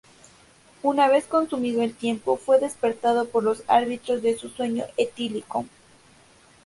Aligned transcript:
Una 0.81 1.09
vez 1.09 1.25
consumido 1.27 1.83
el 1.83 1.93
tiempo, 1.93 2.35
fue 2.35 2.59
despertado 2.59 3.29
por 3.29 3.43
los 3.43 3.61
árbitros 3.67 4.23
de 4.23 4.35
su 4.35 4.49
sueño 4.49 4.85
etílico. 4.97 5.65